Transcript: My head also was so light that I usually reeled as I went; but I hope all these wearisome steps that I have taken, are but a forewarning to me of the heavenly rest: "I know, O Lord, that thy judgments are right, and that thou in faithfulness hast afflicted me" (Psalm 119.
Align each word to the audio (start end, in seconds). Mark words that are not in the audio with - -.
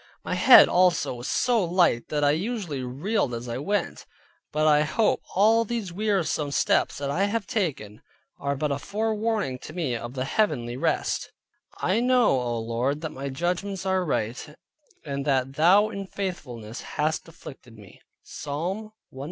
My 0.23 0.33
head 0.33 0.67
also 0.67 1.13
was 1.13 1.27
so 1.27 1.63
light 1.63 2.07
that 2.09 2.23
I 2.23 2.31
usually 2.31 2.81
reeled 2.81 3.35
as 3.35 3.47
I 3.47 3.59
went; 3.59 4.07
but 4.51 4.65
I 4.65 4.81
hope 4.81 5.21
all 5.35 5.63
these 5.63 5.93
wearisome 5.93 6.49
steps 6.49 6.97
that 6.97 7.11
I 7.11 7.25
have 7.25 7.45
taken, 7.45 8.01
are 8.39 8.55
but 8.55 8.71
a 8.71 8.79
forewarning 8.79 9.59
to 9.59 9.73
me 9.73 9.95
of 9.95 10.15
the 10.15 10.25
heavenly 10.25 10.75
rest: 10.75 11.31
"I 11.77 11.99
know, 11.99 12.29
O 12.41 12.57
Lord, 12.61 13.01
that 13.01 13.13
thy 13.13 13.29
judgments 13.29 13.85
are 13.85 14.03
right, 14.03 14.55
and 15.05 15.23
that 15.25 15.53
thou 15.53 15.89
in 15.91 16.07
faithfulness 16.07 16.81
hast 16.97 17.27
afflicted 17.27 17.77
me" 17.77 18.01
(Psalm 18.23 18.93
119. 19.11 19.19